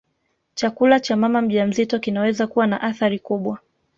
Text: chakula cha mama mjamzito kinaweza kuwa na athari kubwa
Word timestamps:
chakula 0.55 0.99
cha 0.99 1.15
mama 1.15 1.41
mjamzito 1.41 1.99
kinaweza 1.99 2.47
kuwa 2.47 2.67
na 2.67 2.81
athari 2.81 3.19
kubwa 3.19 3.59